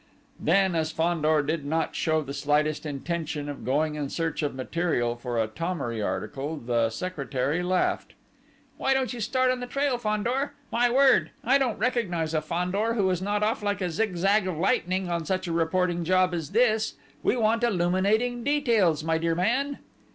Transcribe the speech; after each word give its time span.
Then, 0.39 0.73
as 0.73 0.91
Fandor 0.91 1.43
did 1.43 1.63
not 1.63 1.95
show 1.95 2.23
the 2.23 2.33
slightest 2.33 2.87
intention 2.87 3.47
of 3.47 3.63
going 3.63 3.93
in 3.93 4.09
search 4.09 4.41
of 4.41 4.55
material 4.55 5.15
for 5.15 5.37
a 5.39 5.47
Thomery 5.47 6.01
article, 6.01 6.57
the 6.57 6.89
secretary 6.89 7.61
laughed. 7.61 8.15
"Why 8.77 8.95
don't 8.95 9.13
you 9.13 9.19
start 9.21 9.51
on 9.51 9.59
the 9.59 9.67
trail, 9.67 9.99
Fandor?... 9.99 10.53
My 10.71 10.89
word, 10.89 11.29
I 11.43 11.59
don't 11.59 11.77
recognise 11.77 12.33
a 12.33 12.41
Fandor 12.41 12.95
who 12.95 13.07
is 13.11 13.21
not 13.21 13.43
off 13.43 13.61
like 13.61 13.79
a 13.81 13.91
zigzag 13.91 14.47
of 14.47 14.57
lightning 14.57 15.07
on 15.11 15.23
such 15.23 15.45
a 15.47 15.51
reporting 15.51 16.03
job 16.03 16.33
as 16.33 16.49
this!... 16.49 16.95
We 17.21 17.37
want 17.37 17.63
illuminating 17.63 18.43
details, 18.43 19.03
my 19.03 19.19
dear 19.19 19.35
man!" 19.35 19.77